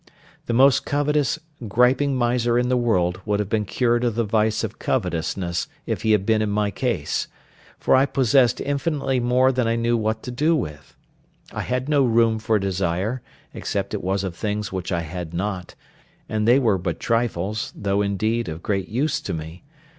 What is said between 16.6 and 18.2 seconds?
but trifles, though,